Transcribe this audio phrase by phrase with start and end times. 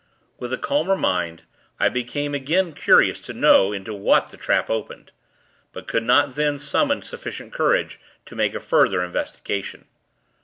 [0.39, 1.43] With a calmer mind,
[1.79, 5.11] I became again curious to know into what that trap opened;
[5.73, 9.85] but could not, then, summon sufficient courage to make a further investigation.